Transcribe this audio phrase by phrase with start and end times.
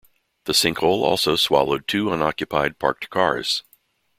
[0.45, 3.61] The sinkhole also swallowed two unoccupied parked cars.